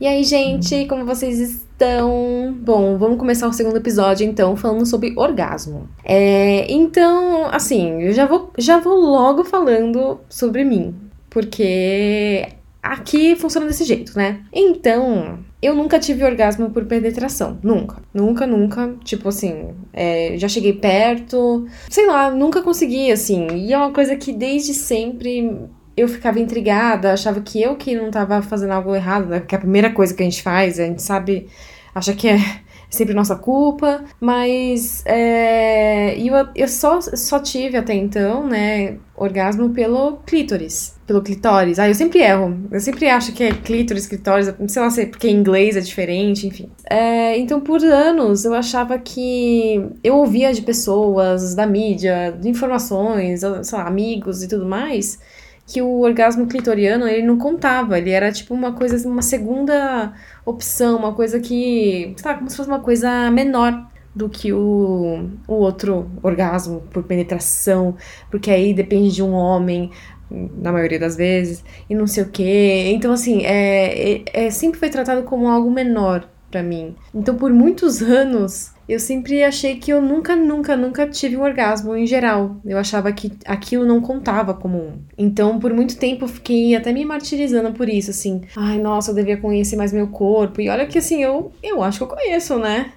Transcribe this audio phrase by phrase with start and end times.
[0.00, 2.56] E aí, gente, como vocês estão?
[2.60, 5.88] Bom, vamos começar o segundo episódio então, falando sobre orgasmo.
[6.04, 10.94] É, então, assim, eu já vou, já vou logo falando sobre mim,
[11.28, 12.46] porque
[12.80, 14.44] aqui funciona desse jeito, né?
[14.52, 17.58] Então, eu nunca tive orgasmo por penetração.
[17.60, 18.00] Nunca.
[18.14, 18.94] Nunca, nunca.
[19.02, 21.66] Tipo assim, é, já cheguei perto.
[21.90, 23.48] Sei lá, nunca consegui, assim.
[23.52, 25.68] E é uma coisa que desde sempre
[25.98, 29.40] eu ficava intrigada, achava que eu que não tava fazendo algo errado, né?
[29.40, 31.48] Porque a primeira coisa que a gente faz, a gente sabe,
[31.94, 32.38] acha que é
[32.88, 40.18] sempre nossa culpa, mas é, eu, eu só, só tive até então, né, orgasmo pelo
[40.18, 41.78] clítoris, pelo clitóris.
[41.78, 45.28] Ah, eu sempre erro, eu sempre acho que é clítoris, clitóris, sei lá é porque
[45.28, 46.70] em inglês é diferente, enfim.
[46.88, 53.40] É, então, por anos, eu achava que eu ouvia de pessoas, da mídia, de informações,
[53.40, 55.18] sei lá, amigos e tudo mais,
[55.68, 60.96] que o orgasmo clitoriano ele não contava, ele era tipo uma coisa, uma segunda opção,
[60.96, 65.52] uma coisa que, sei lá, como se fosse uma coisa menor do que o, o
[65.52, 67.94] outro orgasmo por penetração,
[68.30, 69.90] porque aí depende de um homem,
[70.30, 72.90] na maioria das vezes, e não sei o que.
[72.90, 76.96] Então, assim, é, é, é, sempre foi tratado como algo menor para mim.
[77.14, 81.94] Então, por muitos anos, eu sempre achei que eu nunca, nunca, nunca tive um orgasmo
[81.94, 82.56] em geral.
[82.64, 84.98] Eu achava que aquilo não contava como um.
[85.18, 88.40] Então, por muito tempo, eu fiquei até me martirizando por isso, assim.
[88.56, 90.62] Ai, nossa, eu devia conhecer mais meu corpo.
[90.62, 92.92] E olha que, assim, eu, eu acho que eu conheço, né?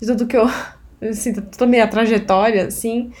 [0.00, 0.46] De tudo que eu.
[0.98, 3.12] Assim, toda a minha trajetória, assim.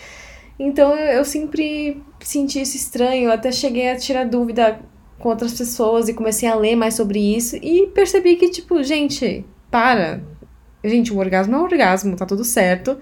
[0.58, 3.24] Então, eu, eu sempre senti isso estranho.
[3.24, 4.80] Eu até cheguei a tirar dúvida
[5.18, 7.54] com outras pessoas e comecei a ler mais sobre isso.
[7.56, 10.22] E percebi que, tipo, gente, para
[10.88, 12.96] Gente, o orgasmo é um orgasmo, tá tudo certo.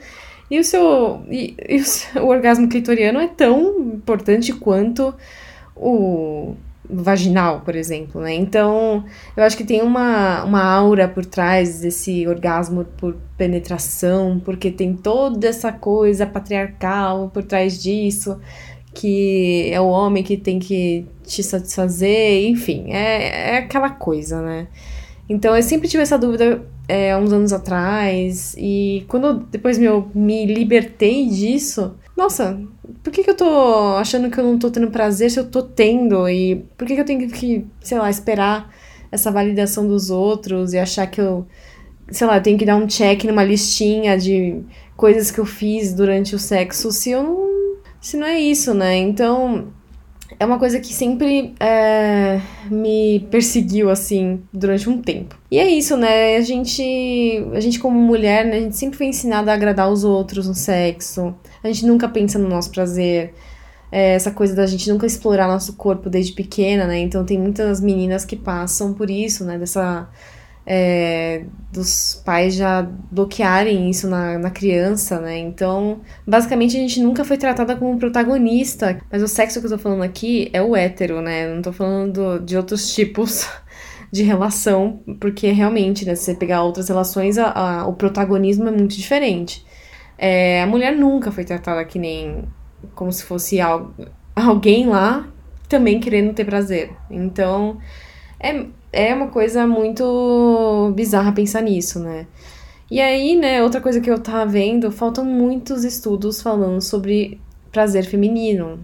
[0.50, 1.22] E o seu.
[1.30, 5.14] E, e o, seu, o orgasmo clitoriano é tão importante quanto
[5.76, 6.54] o
[6.88, 8.34] vaginal, por exemplo, né?
[8.34, 9.04] Então,
[9.36, 14.94] eu acho que tem uma, uma aura por trás desse orgasmo por penetração, porque tem
[14.94, 18.38] toda essa coisa patriarcal por trás disso,
[18.92, 24.68] que é o homem que tem que te satisfazer, enfim, é, é aquela coisa, né?
[25.28, 28.54] Então, eu sempre tive essa dúvida é, uns anos atrás.
[28.58, 32.60] E quando eu depois me, eu me libertei disso, nossa,
[33.02, 35.62] por que, que eu tô achando que eu não tô tendo prazer se eu tô
[35.62, 36.28] tendo?
[36.28, 38.70] E por que, que eu tenho que, sei lá, esperar
[39.10, 41.46] essa validação dos outros e achar que eu,
[42.10, 44.62] sei lá, eu tenho que dar um check numa listinha de
[44.96, 47.54] coisas que eu fiz durante o sexo se eu não.
[48.00, 48.96] Se não é isso, né?
[48.96, 49.68] Então,
[50.38, 52.40] é uma coisa que sempre é,
[52.70, 55.38] me perseguiu, assim, durante um tempo.
[55.50, 56.36] E é isso, né?
[56.36, 56.82] A gente,
[57.52, 60.54] a gente como mulher, né, a gente sempre foi ensinada a agradar os outros no
[60.54, 61.34] sexo.
[61.62, 63.34] A gente nunca pensa no nosso prazer.
[63.92, 66.98] É, essa coisa da gente nunca explorar nosso corpo desde pequena, né?
[66.98, 69.56] Então tem muitas meninas que passam por isso, né?
[69.56, 70.08] Dessa
[70.66, 75.38] é, dos pais já bloquearem isso na, na criança, né?
[75.38, 79.00] Então, basicamente, a gente nunca foi tratada como protagonista.
[79.10, 81.52] Mas o sexo que eu tô falando aqui é o hétero, né?
[81.54, 83.46] não tô falando de outros tipos
[84.10, 86.14] de relação, porque realmente, né?
[86.14, 89.64] Se você pegar outras relações, a, a, o protagonismo é muito diferente.
[90.16, 92.44] É, a mulher nunca foi tratada que nem
[92.94, 93.92] como se fosse algo,
[94.36, 95.26] alguém lá
[95.68, 96.90] também querendo ter prazer.
[97.10, 97.78] Então,
[98.38, 102.26] é, é uma coisa muito bizarra pensar nisso, né?
[102.90, 107.40] E aí, né, outra coisa que eu tava vendo, faltam muitos estudos falando sobre
[107.72, 108.78] prazer feminino.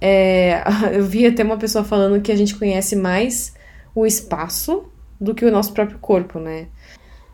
[0.00, 3.54] É, eu vi até uma pessoa falando que a gente conhece mais
[3.94, 4.84] o espaço
[5.20, 6.68] do que o nosso próprio corpo, né?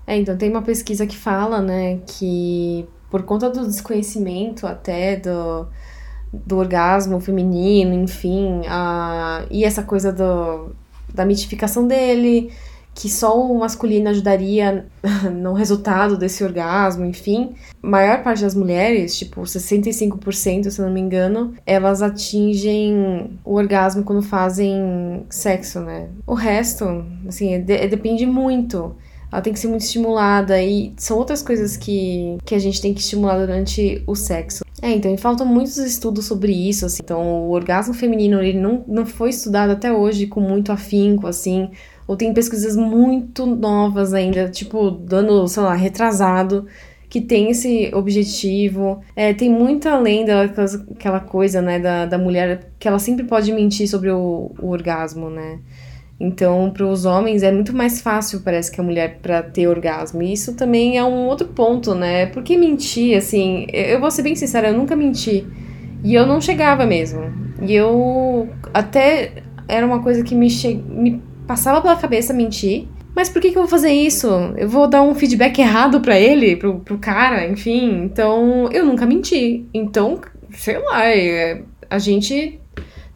[0.06, 5.66] É, então tem uma pesquisa que fala, né, que por conta do desconhecimento até do,
[6.32, 10.74] do orgasmo feminino, enfim, a, e essa coisa do,
[11.20, 12.50] da mitificação dele,
[12.94, 14.86] que só o masculino ajudaria
[15.30, 17.54] no resultado desse orgasmo, enfim.
[17.82, 24.02] A maior parte das mulheres, tipo 65%, se não me engano, elas atingem o orgasmo
[24.02, 26.08] quando fazem sexo, né?
[26.26, 28.96] O resto, assim, é de é, depende muito.
[29.30, 32.92] Ela tem que ser muito estimulada e são outras coisas que, que a gente tem
[32.92, 34.64] que estimular durante o sexo.
[34.82, 37.00] É, então, faltam muitos estudos sobre isso, assim.
[37.02, 41.70] Então, o orgasmo feminino, ele não, não foi estudado até hoje com muito afinco, assim.
[42.06, 46.66] Ou tem pesquisas muito novas ainda, tipo, dando, sei lá, retrasado,
[47.10, 49.00] que tem esse objetivo.
[49.14, 53.86] É, tem muita além daquela coisa, né, da, da mulher, que ela sempre pode mentir
[53.88, 55.60] sobre o, o orgasmo, né?
[56.20, 60.22] Então, para os homens é muito mais fácil, parece que a mulher para ter orgasmo.
[60.22, 62.26] E isso também é um outro ponto, né?
[62.26, 65.46] Porque mentir, assim, eu vou ser bem sincera, eu nunca menti.
[66.04, 67.22] E eu não chegava mesmo.
[67.62, 70.74] E eu até era uma coisa que me, che...
[70.74, 74.28] me passava pela cabeça mentir, Mas por que, que eu vou fazer isso?
[74.56, 78.02] Eu vou dar um feedback errado para ele, pro, pro cara, enfim.
[78.04, 79.66] Então, eu nunca menti.
[79.74, 80.20] Então,
[80.52, 82.60] sei lá, é, a gente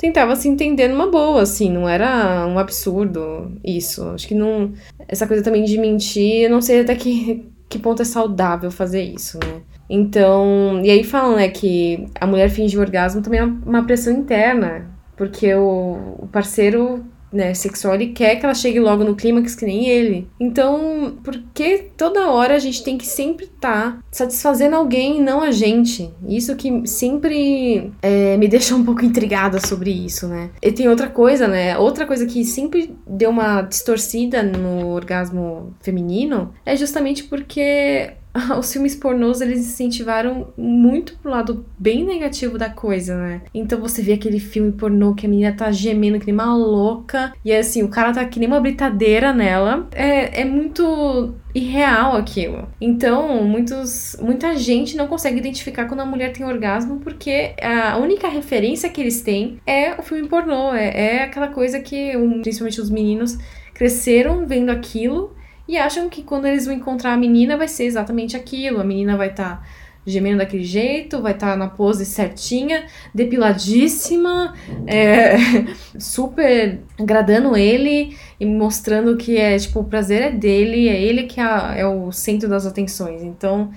[0.05, 4.05] tentava se entender numa boa, assim, não era um absurdo isso.
[4.11, 4.73] Acho que não.
[5.09, 9.03] Essa coisa também de mentir, eu não sei até que, que ponto é saudável fazer
[9.03, 9.63] isso, né?
[9.89, 14.91] Então, e aí falam, né, que a mulher finge orgasmo também é uma pressão interna,
[15.17, 19.67] porque o, o parceiro né, sexual, ele quer que ela chegue logo no clímax que
[19.67, 20.29] nem ele.
[20.39, 25.21] Então, por que toda hora a gente tem que sempre estar tá satisfazendo alguém e
[25.21, 26.11] não a gente?
[26.27, 30.51] Isso que sempre é, me deixa um pouco intrigada sobre isso, né?
[30.63, 31.77] E tem outra coisa, né?
[31.77, 38.13] Outra coisa que sempre deu uma distorcida no orgasmo feminino é justamente porque
[38.59, 43.43] os filmes pornôs eles incentivaram muito pro lado bem negativo da coisa, né?
[43.55, 47.33] Então você vê aquele filme pornô que a menina tá gemendo que nem uma louca
[47.45, 49.89] e assim, o cara tá que nem uma britadeira nela.
[49.93, 52.69] É, é muito irreal aquilo.
[52.81, 58.29] Então, muitos, muita gente não consegue identificar quando a mulher tem orgasmo porque a única
[58.29, 60.75] referência que eles têm é o filme pornô.
[60.75, 63.39] É, é aquela coisa que, principalmente os meninos,
[63.73, 65.35] cresceram vendo aquilo
[65.67, 68.81] e acham que quando eles vão encontrar a menina vai ser exatamente aquilo.
[68.81, 69.67] A menina vai estar tá
[70.07, 74.55] gemendo daquele jeito, vai estar tá na pose certinha, depiladíssima,
[74.87, 75.37] é,
[75.99, 81.41] super agradando ele e mostrando que é tipo o prazer é dele, é ele que
[81.41, 83.23] é, é o centro das atenções.
[83.23, 83.71] Então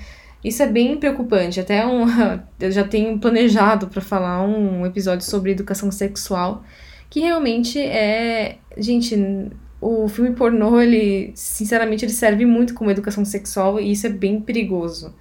[0.43, 1.59] isso é bem preocupante.
[1.59, 2.05] Até um,
[2.59, 6.63] eu já tenho planejado para falar um episódio sobre educação sexual
[7.09, 9.15] que realmente é, gente,
[9.79, 14.41] o filme pornô, ele, sinceramente, ele serve muito como educação sexual e isso é bem
[14.41, 15.13] perigoso.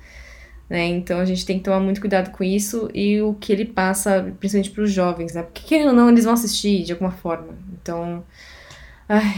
[0.68, 0.84] Né?
[0.86, 4.34] Então a gente tem que tomar muito cuidado com isso e o que ele passa,
[4.40, 5.42] principalmente para os jovens, né?
[5.42, 7.56] Porque querendo ou não, eles vão assistir de alguma forma.
[7.80, 8.24] Então,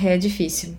[0.04, 0.74] é difícil.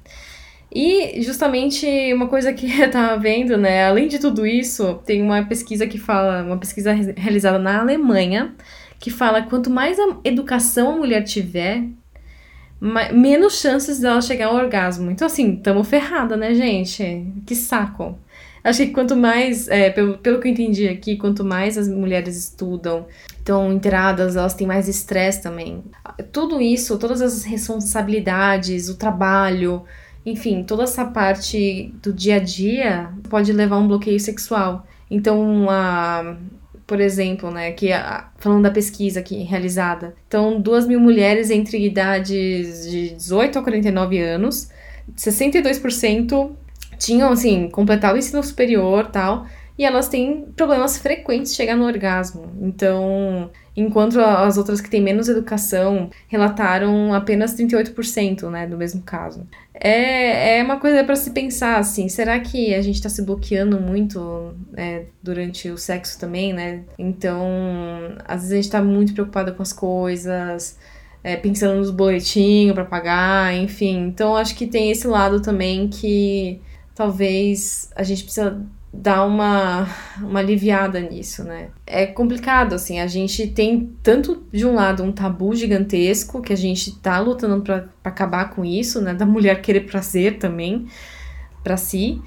[0.71, 3.85] E justamente uma coisa que eu tava vendo, né?
[3.85, 8.55] Além de tudo isso, tem uma pesquisa que fala, uma pesquisa realizada na Alemanha,
[8.99, 11.83] que fala quanto mais a educação a mulher tiver,
[12.81, 15.11] menos chances dela chegar ao orgasmo.
[15.11, 17.27] Então, assim, tamo ferrada, né, gente?
[17.45, 18.17] Que saco.
[18.63, 22.37] Acho que quanto mais, é, pelo, pelo que eu entendi aqui, quanto mais as mulheres
[22.37, 23.05] estudam,
[23.37, 25.83] estão inteiradas, elas têm mais estresse também.
[26.31, 29.83] Tudo isso, todas as responsabilidades, o trabalho,
[30.25, 34.85] enfim, toda essa parte do dia a dia pode levar a um bloqueio sexual.
[35.09, 36.35] Então, a,
[36.89, 37.89] por exemplo, né, que
[38.39, 40.15] falando da pesquisa aqui realizada.
[40.27, 44.71] Então, duas mil mulheres entre idades de 18 a 49 anos,
[45.15, 46.49] 62%
[46.97, 49.45] tinham, assim, completado o ensino superior tal,
[49.77, 52.51] e elas têm problemas frequentes de chegar no orgasmo.
[52.59, 59.47] Então, enquanto as outras que têm menos educação relataram apenas 38%, né, do mesmo caso.
[59.73, 63.79] É, é uma coisa para se pensar, assim, será que a gente está se bloqueando
[63.79, 66.83] muito é, durante o sexo também, né?
[66.97, 67.47] Então,
[68.25, 70.77] às vezes a gente está muito preocupada com as coisas,
[71.23, 74.07] é, pensando nos boletinhos para pagar, enfim.
[74.07, 76.61] Então, acho que tem esse lado também que
[76.93, 78.61] talvez a gente precisa
[78.91, 79.87] dar uma,
[80.19, 81.69] uma aliviada nisso, né?
[81.85, 86.57] É complicado, assim, a gente tem tanto de um lado um tabu gigantesco que a
[86.57, 89.13] gente tá lutando para acabar com isso, né?
[89.13, 90.87] Da mulher querer prazer também
[91.63, 92.21] para si.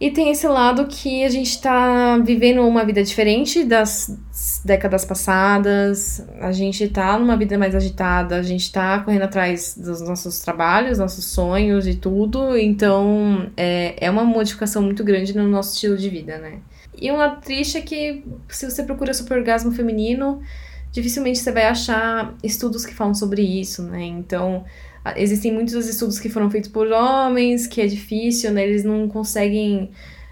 [0.00, 4.18] E tem esse lado que a gente está vivendo uma vida diferente das
[4.64, 10.00] décadas passadas, a gente está numa vida mais agitada, a gente está correndo atrás dos
[10.00, 15.74] nossos trabalhos, nossos sonhos e tudo, então é, é uma modificação muito grande no nosso
[15.74, 16.60] estilo de vida, né?
[16.98, 20.40] E um lado triste é que se você procura super orgasmo feminino,
[20.90, 24.02] dificilmente você vai achar estudos que falam sobre isso, né?
[24.02, 24.64] Então
[25.16, 28.64] Existem muitos estudos que foram feitos por homens, que é difícil, né?
[28.64, 29.90] Eles não conseguem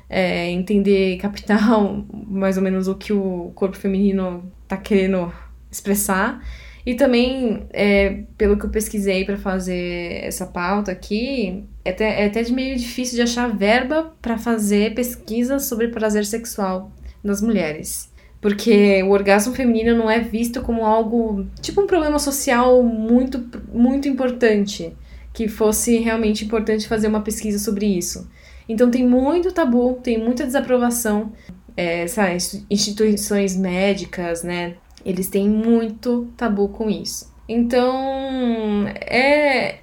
[0.08, 1.60] é, entender, captar
[2.12, 5.32] mais ou menos o que o corpo feminino tá querendo
[5.70, 6.42] expressar.
[6.84, 12.26] E também, é, pelo que eu pesquisei para fazer essa pauta aqui, é até, é
[12.26, 16.90] até meio difícil de achar verba para fazer pesquisas sobre prazer sexual
[17.22, 18.10] das mulheres.
[18.40, 24.08] Porque o orgasmo feminino não é visto como algo, tipo um problema social muito, muito
[24.08, 24.96] importante,
[25.32, 28.28] que fosse realmente importante fazer uma pesquisa sobre isso.
[28.68, 31.32] Então tem muito tabu, tem muita desaprovação.
[31.76, 34.74] É, essas instituições médicas, né?
[35.04, 37.32] Eles têm muito tabu com isso.
[37.48, 39.78] Então, é,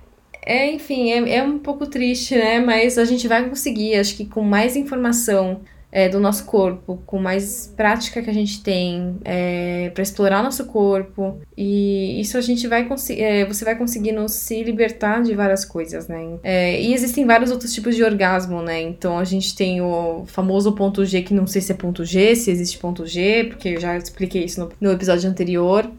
[0.46, 2.60] é enfim, é, é um pouco triste, né?
[2.60, 5.62] Mas a gente vai conseguir, acho que com mais informação
[5.96, 10.66] é, do nosso corpo, com mais prática que a gente tem é, para explorar nosso
[10.66, 11.40] corpo.
[11.56, 13.22] E isso a gente vai conseguir.
[13.22, 16.38] É, você vai conseguindo se libertar de várias coisas, né?
[16.44, 18.82] É, e existem vários outros tipos de orgasmo, né?
[18.82, 22.36] Então a gente tem o famoso ponto G, que não sei se é ponto G,
[22.36, 25.90] se existe ponto G, porque eu já expliquei isso no, no episódio anterior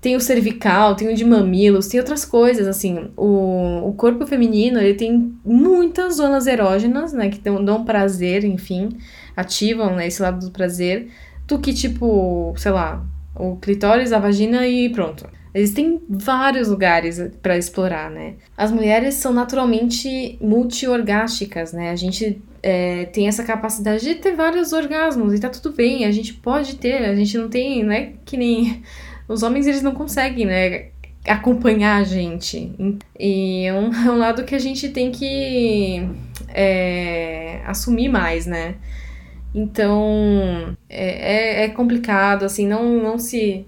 [0.00, 4.78] tem o cervical, tem o de mamilos, tem outras coisas, assim, o, o corpo feminino,
[4.78, 8.90] ele tem muitas zonas erógenas, né, que dão, dão prazer, enfim,
[9.38, 11.08] ativam, né, esse lado do prazer,
[11.46, 15.28] do que, tipo, sei lá, o clitóris, a vagina e pronto.
[15.54, 18.34] Existem vários lugares para explorar, né?
[18.56, 21.90] As mulheres são naturalmente multiorgásticas, né?
[21.90, 26.10] A gente é, tem essa capacidade de ter vários orgasmos e tá tudo bem, a
[26.10, 28.82] gente pode ter, a gente não tem, não é que nem
[29.28, 30.86] os homens eles não conseguem, né?
[31.26, 32.72] Acompanhar a gente.
[33.18, 36.08] E é um, é um lado que a gente tem que
[36.48, 38.74] é, assumir mais, né?
[39.54, 43.66] Então é, é, é complicado, assim, não, não se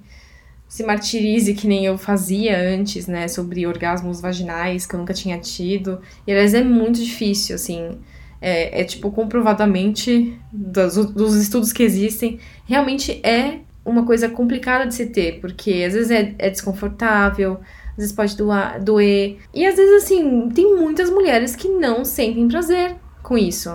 [0.71, 5.37] se martirize que nem eu fazia antes, né, sobre orgasmos vaginais que eu nunca tinha
[5.37, 6.01] tido.
[6.25, 7.99] E aliás é muito difícil, assim.
[8.41, 14.95] É, é tipo, comprovadamente, dos, dos estudos que existem, realmente é uma coisa complicada de
[14.95, 17.59] se ter, porque às vezes é, é desconfortável,
[17.91, 19.39] às vezes pode doar, doer.
[19.53, 22.95] E às vezes, assim, tem muitas mulheres que não sentem prazer
[23.25, 23.71] com isso.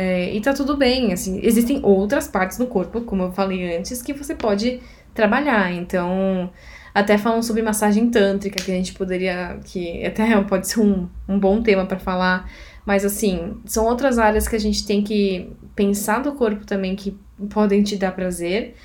[0.00, 4.00] É, e tá tudo bem, assim, existem outras partes do corpo, como eu falei antes,
[4.00, 4.80] que você pode
[5.12, 5.72] trabalhar.
[5.72, 6.52] Então,
[6.94, 11.36] até falam sobre massagem tântrica, que a gente poderia, que até pode ser um, um
[11.36, 12.48] bom tema para falar,
[12.86, 17.18] mas assim, são outras áreas que a gente tem que pensar do corpo também que
[17.50, 18.76] podem te dar prazer.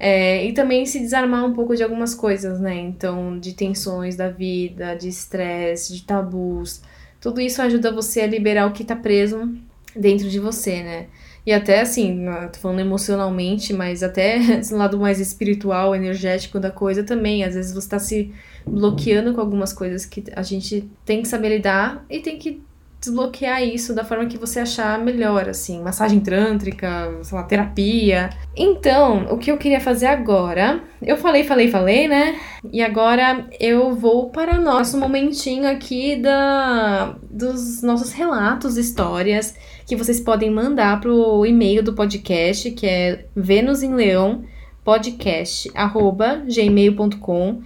[0.00, 2.74] É, e também se desarmar um pouco de algumas coisas, né?
[2.74, 6.80] Então, de tensões da vida, de estresse, de tabus.
[7.20, 9.46] Tudo isso ajuda você a liberar o que tá preso
[9.96, 11.06] dentro de você, né?
[11.46, 17.02] E até assim, tô falando emocionalmente, mas até esse lado mais espiritual, energético da coisa
[17.02, 17.44] também.
[17.44, 18.32] Às vezes você tá se
[18.66, 22.62] bloqueando com algumas coisas que a gente tem que saber lidar e tem que
[22.98, 28.30] desbloquear isso da forma que você achar melhor, assim, massagem trântrica, sei lá, terapia.
[28.56, 32.40] Então, o que eu queria fazer agora, eu falei, falei, falei, né?
[32.72, 39.54] E agora eu vou para nosso momentinho aqui da dos nossos relatos, histórias
[39.86, 44.44] que vocês podem mandar pro e-mail do podcast, que é Vênus em Leão
[44.84, 47.62] podcast@gmail.com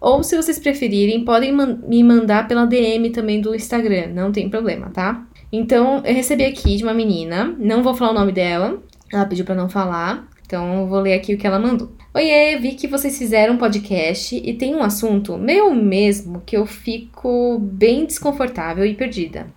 [0.00, 4.48] ou, se vocês preferirem, podem man me mandar pela DM também do Instagram, não tem
[4.48, 5.26] problema, tá?
[5.52, 9.44] Então, eu recebi aqui de uma menina, não vou falar o nome dela, ela pediu
[9.44, 11.92] para não falar, então eu vou ler aqui o que ela mandou.
[12.14, 16.64] Oiê, vi que vocês fizeram um podcast e tem um assunto, meu mesmo, que eu
[16.64, 19.48] fico bem desconfortável e perdida.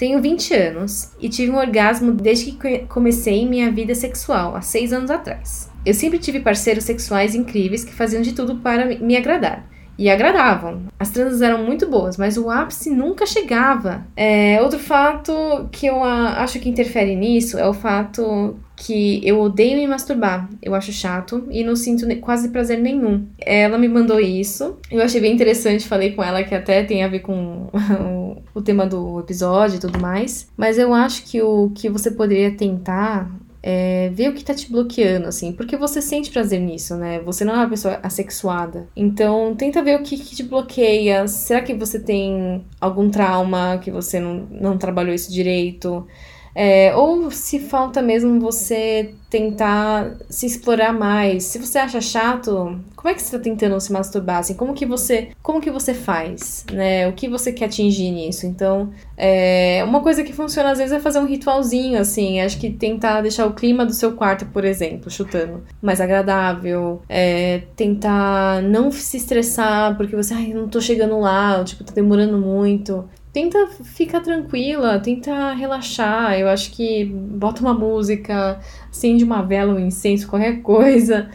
[0.00, 4.94] Tenho 20 anos e tive um orgasmo desde que comecei minha vida sexual, há 6
[4.94, 5.70] anos atrás.
[5.84, 10.84] Eu sempre tive parceiros sexuais incríveis que faziam de tudo para me agradar e agradavam.
[10.98, 14.06] As transas eram muito boas, mas o ápice nunca chegava.
[14.16, 19.76] É, outro fato que eu acho que interfere nisso é o fato que eu odeio
[19.76, 20.48] me masturbar.
[20.62, 23.26] Eu acho chato e não sinto quase prazer nenhum.
[23.38, 24.78] Ela me mandou isso.
[24.90, 27.68] Eu achei bem interessante, falei com ela que até tem a ver com
[28.54, 30.48] o tema do episódio e tudo mais.
[30.56, 33.30] Mas eu acho que o que você poderia tentar
[33.62, 37.20] é, ver o que tá te bloqueando, assim, porque você sente prazer nisso, né?
[37.20, 38.88] Você não é uma pessoa assexuada.
[38.96, 41.28] Então, tenta ver o que, que te bloqueia.
[41.28, 46.06] Será que você tem algum trauma que você não, não trabalhou isso direito?
[46.54, 51.44] É, ou se falta mesmo você tentar se explorar mais.
[51.44, 54.38] Se você acha chato, como é que você está tentando se masturbar?
[54.38, 57.08] Assim, como que você, como que você faz, né?
[57.08, 58.46] O que você quer atingir nisso?
[58.46, 62.40] Então, é, uma coisa que funciona às vezes é fazer um ritualzinho, assim.
[62.40, 67.00] Acho que tentar deixar o clima do seu quarto, por exemplo, chutando, mais agradável.
[67.08, 72.36] É, tentar não se estressar porque você, ai, não tô chegando lá, tipo, tá demorando
[72.36, 76.38] muito tenta ficar tranquila, tenta relaxar.
[76.38, 78.60] Eu acho que bota uma música,
[78.90, 81.30] acende uma vela, um incenso, qualquer coisa.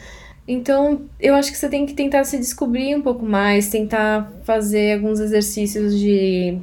[0.48, 4.94] Então, eu acho que você tem que tentar se descobrir um pouco mais, tentar fazer
[4.96, 6.60] alguns exercícios de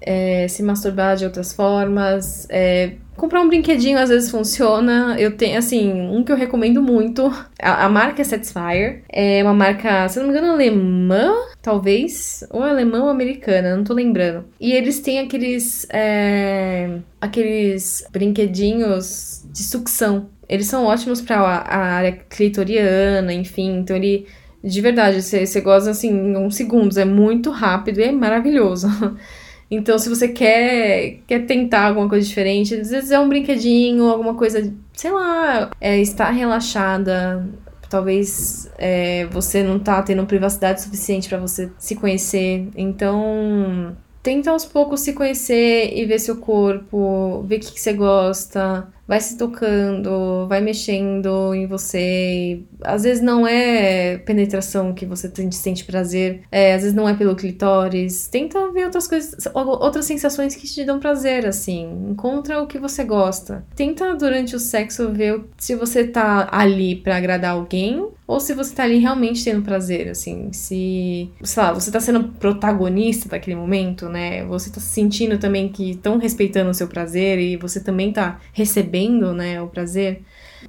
[0.00, 5.16] é, se masturbar de outras formas, é, Comprar um brinquedinho às vezes funciona.
[5.18, 7.26] Eu tenho, assim, um que eu recomendo muito.
[7.62, 9.02] A, a, marca é Satisfyer.
[9.08, 12.44] É uma marca, se não me engano, alemã, talvez.
[12.50, 14.44] Ou alemã ou americana, não tô lembrando.
[14.60, 15.86] E eles têm aqueles.
[15.90, 20.28] É, aqueles brinquedinhos de sucção.
[20.48, 23.78] Eles são ótimos para a área clitoriana, enfim.
[23.78, 24.26] Então ele.
[24.62, 26.96] De verdade, você, você goza assim em uns segundos.
[26.96, 28.88] É muito rápido e é maravilhoso.
[29.74, 34.34] Então, se você quer, quer tentar alguma coisa diferente, às vezes é um brinquedinho, alguma
[34.34, 37.46] coisa sei lá, é, estar relaxada,
[37.90, 42.68] talvez é, você não tá tendo privacidade suficiente para você se conhecer.
[42.76, 47.92] Então, tenta aos poucos se conhecer e ver seu corpo, ver o que, que você
[47.92, 52.62] gosta, vai se tocando, vai mexendo em você.
[52.82, 57.36] Às vezes não é penetração que você sente prazer, é, às vezes não é pelo
[57.36, 58.26] clitóris.
[58.28, 62.10] Tenta ver outras coisas, outras sensações que te dão prazer, assim.
[62.10, 63.64] Encontra o que você gosta.
[63.76, 68.74] Tenta durante o sexo ver se você tá ali para agradar alguém ou se você
[68.74, 70.50] tá ali realmente tendo prazer, assim.
[70.52, 74.44] Se, sei lá, você tá sendo protagonista daquele momento, né?
[74.46, 78.93] Você tá sentindo também que estão respeitando o seu prazer e você também tá recebendo
[78.94, 80.22] recebendo, né, o prazer,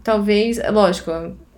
[0.04, 1.12] talvez, lógico,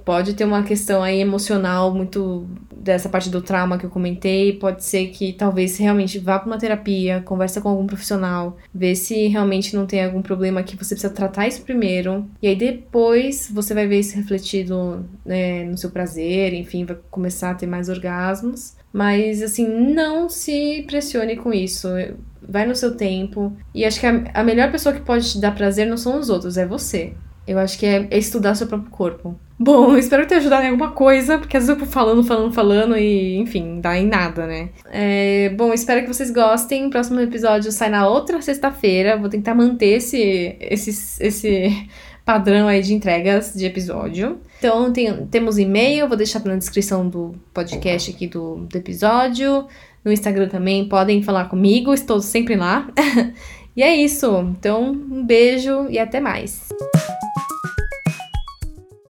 [0.04, 4.84] pode ter uma questão aí emocional muito dessa parte do trauma que eu comentei, pode
[4.84, 9.76] ser que talvez realmente vá para uma terapia, conversa com algum profissional, vê se realmente
[9.76, 13.88] não tem algum problema que você precisa tratar isso primeiro, e aí depois você vai
[13.88, 18.77] ver isso refletido né, no seu prazer, enfim, vai começar a ter mais orgasmos.
[18.92, 21.90] Mas assim, não se pressione com isso
[22.48, 23.56] vai no seu tempo.
[23.74, 26.30] E acho que a, a melhor pessoa que pode te dar prazer não são os
[26.30, 27.14] outros, é você.
[27.46, 29.40] Eu acho que é, é estudar seu próprio corpo.
[29.60, 32.98] Bom, espero ter ajudado em alguma coisa, porque às vezes eu vou falando, falando, falando
[32.98, 34.70] e, enfim, dá em nada, né?
[34.92, 36.86] É, bom, espero que vocês gostem.
[36.86, 39.18] O próximo episódio sai na outra sexta-feira.
[39.18, 41.88] Vou tentar manter esse, esse, esse
[42.28, 44.38] padrão aí de entregas de episódio.
[44.60, 49.66] Então, tem, temos e-mail, vou deixar na descrição do podcast aqui do, do episódio.
[50.04, 52.90] No Instagram também podem falar comigo, estou sempre lá.
[53.74, 54.46] e é isso.
[54.60, 56.68] Então, um beijo e até mais.